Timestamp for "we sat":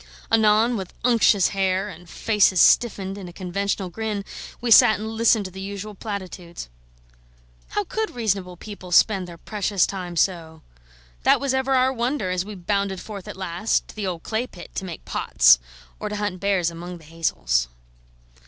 4.59-4.97